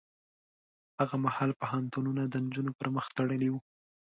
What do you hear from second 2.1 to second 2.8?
د نجونو